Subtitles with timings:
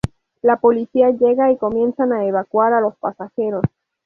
[0.41, 3.61] La policía llega y comienzan a evacuar a los pasajeros.